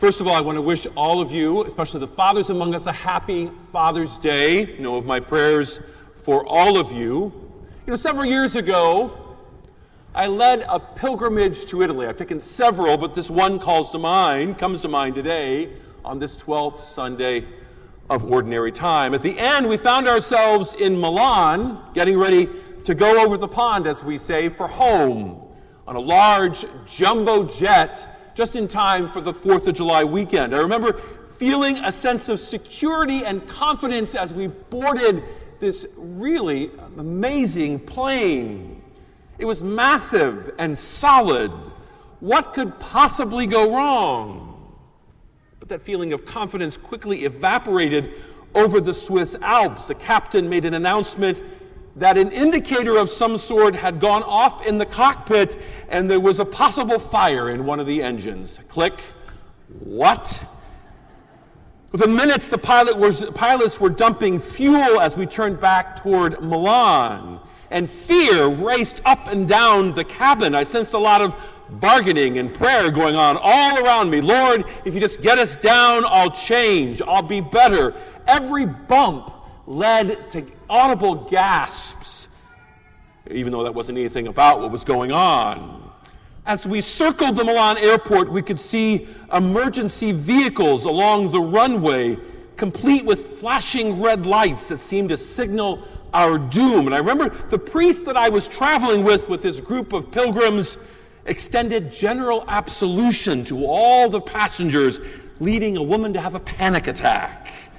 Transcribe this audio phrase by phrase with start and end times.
[0.00, 2.86] First of all, I want to wish all of you, especially the fathers among us,
[2.86, 4.76] a happy Father's Day.
[4.76, 5.78] You know of my prayers
[6.14, 7.30] for all of you.
[7.84, 9.36] You know, several years ago,
[10.14, 12.06] I led a pilgrimage to Italy.
[12.06, 15.68] I've taken several, but this one calls to mind, comes to mind today
[16.02, 17.44] on this 12th Sunday
[18.08, 19.12] of ordinary time.
[19.12, 22.48] At the end, we found ourselves in Milan, getting ready
[22.84, 25.46] to go over the pond, as we say, for home
[25.86, 30.54] on a large jumbo jet just in time for the 4th of July weekend.
[30.54, 30.94] I remember
[31.38, 35.22] feeling a sense of security and confidence as we boarded
[35.58, 38.82] this really amazing plane.
[39.38, 41.50] It was massive and solid.
[42.20, 44.76] What could possibly go wrong?
[45.58, 48.14] But that feeling of confidence quickly evaporated
[48.54, 49.88] over the Swiss Alps.
[49.88, 51.40] The captain made an announcement
[51.96, 56.38] that an indicator of some sort had gone off in the cockpit and there was
[56.38, 58.60] a possible fire in one of the engines.
[58.68, 59.00] Click.
[59.80, 60.42] What?
[61.92, 67.40] Within minutes, the pilot was, pilots were dumping fuel as we turned back toward Milan.
[67.72, 70.54] And fear raced up and down the cabin.
[70.54, 71.34] I sensed a lot of
[71.68, 74.20] bargaining and prayer going on all around me.
[74.20, 77.00] Lord, if you just get us down, I'll change.
[77.02, 77.94] I'll be better.
[78.26, 79.32] Every bump
[79.66, 82.28] led to audible gasps,
[83.30, 85.90] even though that wasn't anything about what was going on.
[86.46, 92.16] As we circled the Milan airport, we could see emergency vehicles along the runway,
[92.56, 96.86] complete with flashing red lights that seemed to signal our doom.
[96.86, 100.78] And I remember the priest that I was traveling with, with his group of pilgrims,
[101.26, 105.00] extended general absolution to all the passengers,
[105.40, 107.69] leading a woman to have a panic attack.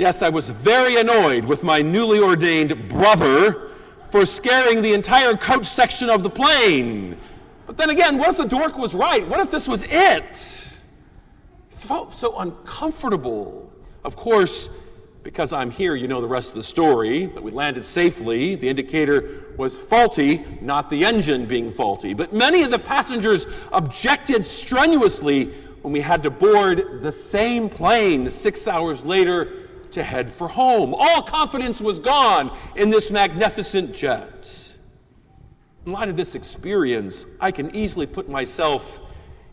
[0.00, 3.68] Yes, I was very annoyed with my newly ordained brother
[4.08, 7.18] for scaring the entire coach section of the plane.
[7.66, 9.28] But then again, what if the dork was right?
[9.28, 9.90] What if this was it?
[9.92, 10.78] it
[11.68, 13.70] felt so uncomfortable.
[14.02, 14.70] Of course,
[15.22, 18.54] because I'm here, you know the rest of the story, that we landed safely.
[18.54, 22.14] The indicator was faulty, not the engine being faulty.
[22.14, 28.30] But many of the passengers objected strenuously when we had to board the same plane
[28.30, 30.94] six hours later to head for home.
[30.94, 34.76] All confidence was gone in this magnificent jet.
[35.86, 39.00] In light of this experience, I can easily put myself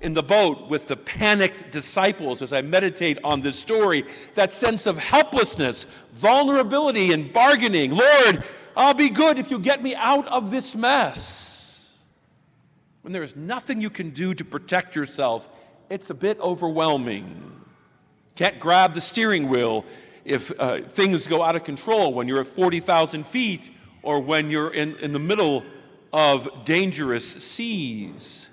[0.00, 4.04] in the boat with the panicked disciples as I meditate on this story.
[4.34, 7.92] That sense of helplessness, vulnerability, and bargaining.
[7.92, 8.44] Lord,
[8.76, 11.98] I'll be good if you get me out of this mess.
[13.02, 15.48] When there is nothing you can do to protect yourself,
[15.88, 17.52] it's a bit overwhelming.
[18.34, 19.84] Can't grab the steering wheel
[20.26, 23.70] if uh, things go out of control when you're at 40,000 feet
[24.02, 25.64] or when you're in, in the middle
[26.12, 28.50] of dangerous seas.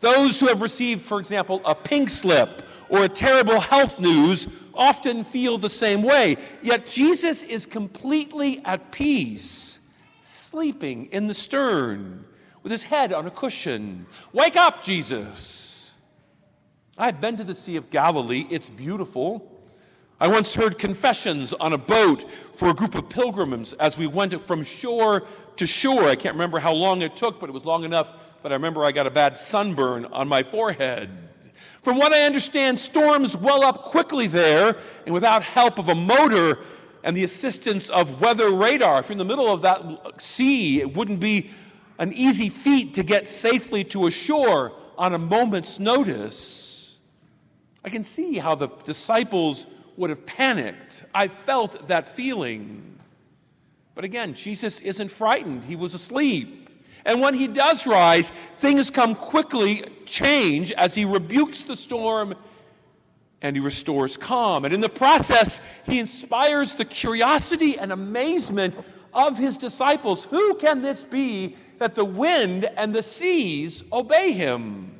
[0.00, 5.24] Those who have received, for example, a pink slip or a terrible health news often
[5.24, 6.36] feel the same way.
[6.62, 9.80] Yet Jesus is completely at peace,
[10.22, 12.24] sleeping in the stern
[12.62, 14.06] with his head on a cushion.
[14.32, 15.94] Wake up, Jesus!
[16.96, 18.46] I've been to the Sea of Galilee.
[18.50, 19.53] It's beautiful.
[20.24, 24.40] I once heard confessions on a boat for a group of pilgrims as we went
[24.40, 25.24] from shore
[25.56, 26.08] to shore.
[26.08, 28.10] I can't remember how long it took, but it was long enough
[28.42, 31.10] that I remember I got a bad sunburn on my forehead.
[31.82, 36.58] From what I understand, storms well up quickly there, and without help of a motor
[37.02, 39.00] and the assistance of weather radar.
[39.00, 41.50] If you're in the middle of that sea, it wouldn't be
[41.98, 46.96] an easy feat to get safely to a shore on a moment's notice.
[47.84, 51.04] I can see how the disciples would have panicked.
[51.14, 52.98] I felt that feeling.
[53.94, 56.60] But again, Jesus isn't frightened, he was asleep.
[57.06, 62.34] And when he does rise, things come quickly change as he rebukes the storm
[63.42, 64.64] and he restores calm.
[64.64, 68.78] And in the process, he inspires the curiosity and amazement
[69.12, 70.24] of his disciples.
[70.24, 74.93] Who can this be that the wind and the seas obey him?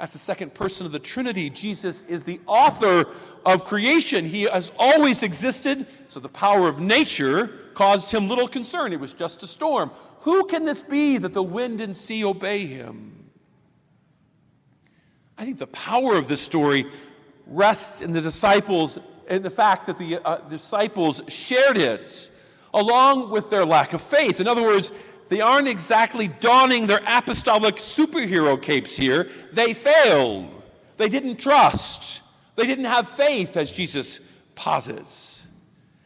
[0.00, 3.06] As the second person of the Trinity, Jesus is the author
[3.44, 4.24] of creation.
[4.24, 8.92] He has always existed, so the power of nature caused him little concern.
[8.92, 9.90] It was just a storm.
[10.20, 13.30] Who can this be that the wind and sea obey him?
[15.36, 16.86] I think the power of this story
[17.46, 22.30] rests in the disciples, in the fact that the uh, disciples shared it
[22.74, 24.40] along with their lack of faith.
[24.40, 24.92] In other words,
[25.28, 29.28] they aren't exactly donning their apostolic superhero capes here.
[29.52, 30.48] They failed.
[30.96, 32.22] They didn't trust.
[32.56, 34.20] They didn't have faith, as Jesus
[34.54, 35.46] posits.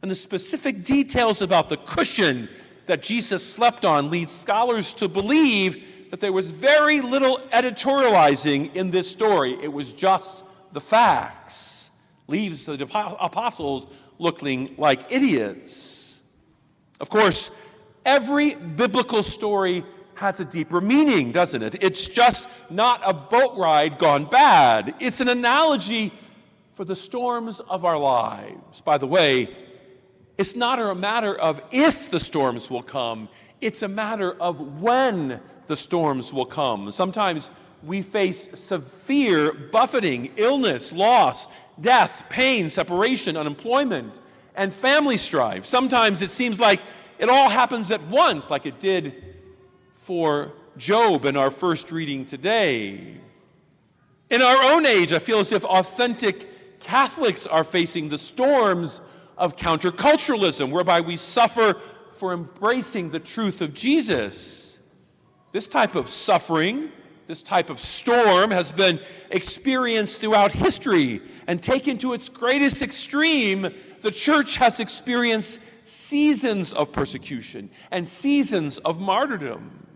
[0.00, 2.48] And the specific details about the cushion
[2.86, 8.90] that Jesus slept on lead scholars to believe that there was very little editorializing in
[8.90, 9.56] this story.
[9.62, 10.42] It was just
[10.72, 11.90] the facts.
[12.28, 12.82] Leaves the
[13.20, 13.86] apostles
[14.18, 16.20] looking like idiots.
[17.00, 17.50] Of course,
[18.08, 19.84] every biblical story
[20.14, 21.76] has a deeper meaning, doesn't it?
[21.82, 24.94] It's just not a boat ride gone bad.
[24.98, 26.12] It's an analogy
[26.74, 28.80] for the storms of our lives.
[28.80, 29.54] By the way,
[30.38, 33.28] it's not a matter of if the storms will come,
[33.60, 36.90] it's a matter of when the storms will come.
[36.90, 37.50] Sometimes
[37.82, 41.46] we face severe buffeting, illness, loss,
[41.80, 44.18] death, pain, separation, unemployment,
[44.54, 45.66] and family strife.
[45.66, 46.80] Sometimes it seems like
[47.18, 49.14] it all happens at once, like it did
[49.94, 53.16] for Job in our first reading today.
[54.30, 59.00] In our own age, I feel as if authentic Catholics are facing the storms
[59.36, 61.74] of counterculturalism, whereby we suffer
[62.12, 64.78] for embracing the truth of Jesus.
[65.52, 66.90] This type of suffering,
[67.28, 68.98] this type of storm, has been
[69.30, 73.68] experienced throughout history and taken to its greatest extreme.
[74.00, 79.86] The church has experienced seasons of persecution and seasons of martyrdom.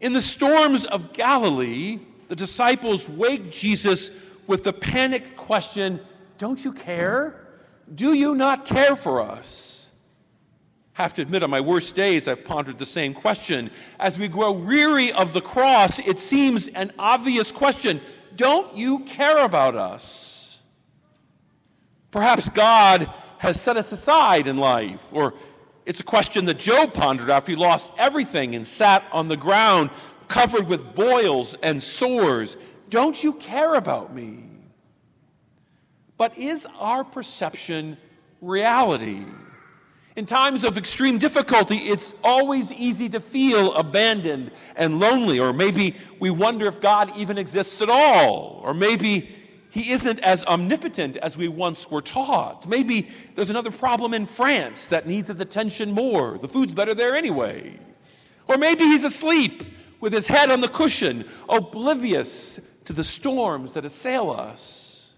[0.00, 1.98] In the storms of Galilee,
[2.28, 4.12] the disciples wake Jesus
[4.46, 6.00] with the panicked question
[6.38, 7.48] Don't you care?
[7.92, 9.81] Do you not care for us?
[10.94, 13.70] Have to admit, on my worst days, I've pondered the same question.
[13.98, 18.00] As we grow weary of the cross, it seems an obvious question
[18.36, 20.62] Don't you care about us?
[22.10, 25.34] Perhaps God has set us aside in life, or
[25.86, 29.90] it's a question that Job pondered after he lost everything and sat on the ground
[30.28, 32.56] covered with boils and sores.
[32.90, 34.44] Don't you care about me?
[36.18, 37.96] But is our perception
[38.40, 39.24] reality?
[40.14, 45.94] In times of extreme difficulty, it's always easy to feel abandoned and lonely, or maybe
[46.20, 49.34] we wonder if God even exists at all, or maybe
[49.70, 52.68] he isn't as omnipotent as we once were taught.
[52.68, 56.36] Maybe there's another problem in France that needs his attention more.
[56.36, 57.78] The food's better there anyway.
[58.48, 59.62] Or maybe he's asleep
[59.98, 65.14] with his head on the cushion, oblivious to the storms that assail us.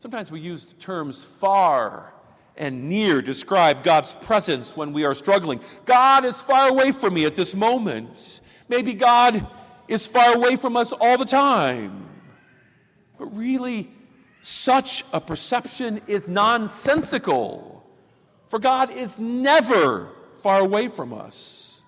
[0.00, 2.14] Sometimes we use the terms far
[2.56, 5.60] and near describe God's presence when we are struggling.
[5.84, 8.40] God is far away from me at this moment.
[8.68, 9.46] Maybe God
[9.88, 12.08] is far away from us all the time.
[13.18, 13.90] But really,
[14.40, 17.84] such a perception is nonsensical.
[18.48, 20.10] For God is never
[20.42, 21.82] far away from us.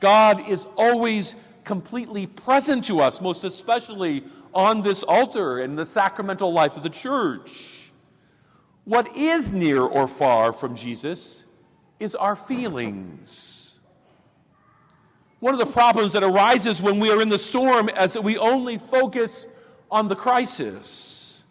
[0.00, 4.24] God is always completely present to us, most especially
[4.54, 7.81] on this altar and the sacramental life of the church.
[8.84, 11.46] What is near or far from Jesus
[12.00, 13.80] is our feelings.
[15.38, 18.38] One of the problems that arises when we are in the storm is that we
[18.38, 19.46] only focus
[19.90, 21.44] on the crisis.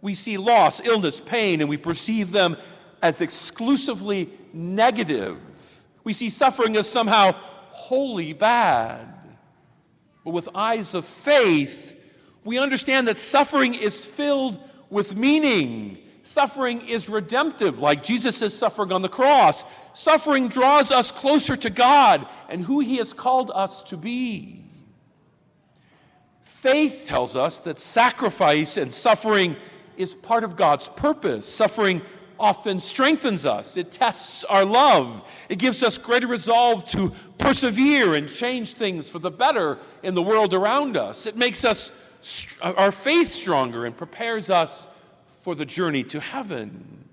[0.00, 2.56] We see loss, illness, pain, and we perceive them
[3.02, 5.38] as exclusively negative.
[6.04, 9.06] We see suffering as somehow wholly bad.
[10.24, 11.96] But with eyes of faith,
[12.44, 14.58] we understand that suffering is filled
[14.90, 15.98] with meaning.
[16.22, 19.64] Suffering is redemptive, like Jesus' suffering on the cross.
[19.92, 24.64] Suffering draws us closer to God and who He has called us to be.
[26.42, 29.56] Faith tells us that sacrifice and suffering
[29.96, 31.46] is part of God's purpose.
[31.46, 32.02] Suffering
[32.38, 38.28] often strengthens us, it tests our love, it gives us greater resolve to persevere and
[38.28, 41.26] change things for the better in the world around us.
[41.26, 41.90] It makes us
[42.62, 44.86] our faith stronger and prepares us
[45.48, 47.08] for the journey to heaven.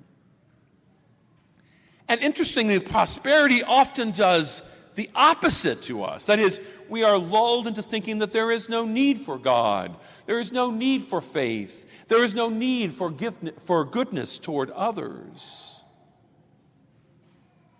[2.10, 4.62] And interestingly, prosperity often does
[4.96, 6.26] the opposite to us.
[6.26, 10.38] That is, we are lulled into thinking that there is no need for God, there
[10.38, 13.14] is no need for faith, there is no need for,
[13.60, 15.82] for goodness toward others.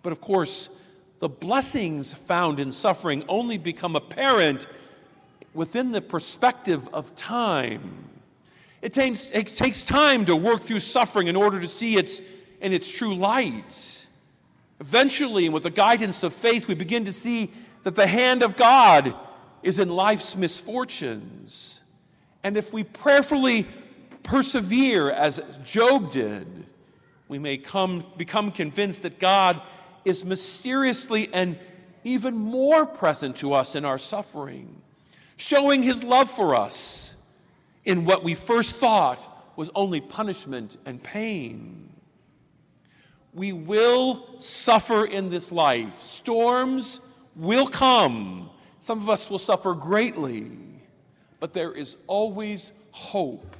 [0.02, 0.70] But of course,
[1.18, 4.66] the blessings found in suffering only become apparent
[5.52, 8.15] within the perspective of time.
[8.86, 12.22] It takes, it takes time to work through suffering in order to see its
[12.60, 14.06] in its true light.
[14.78, 17.50] Eventually, with the guidance of faith, we begin to see
[17.82, 19.12] that the hand of God
[19.64, 21.80] is in life's misfortunes.
[22.44, 23.66] And if we prayerfully
[24.22, 26.46] persevere as Job did,
[27.26, 29.60] we may come, become convinced that God
[30.04, 31.58] is mysteriously and
[32.04, 34.80] even more present to us in our suffering,
[35.36, 37.05] showing his love for us
[37.86, 41.88] in what we first thought was only punishment and pain.
[43.32, 46.02] We will suffer in this life.
[46.02, 47.00] Storms
[47.34, 48.50] will come.
[48.80, 50.50] Some of us will suffer greatly,
[51.40, 53.56] but there is always hope.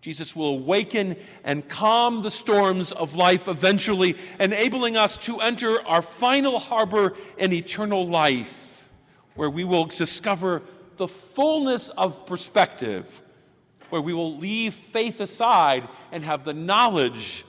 [0.00, 6.02] Jesus will awaken and calm the storms of life eventually, enabling us to enter our
[6.02, 8.88] final harbor in eternal life,
[9.34, 10.62] where we will discover
[10.98, 13.22] the fullness of perspective,
[13.90, 17.44] where we will leave faith aside and have the knowledge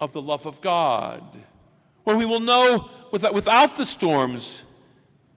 [0.00, 1.22] of the love of God,
[2.04, 4.62] where we will know without, without the storms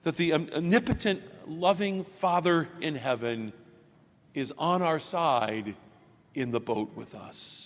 [0.02, 3.52] that the omnipotent, loving Father in heaven
[4.34, 5.74] is on our side
[6.34, 7.65] in the boat with us.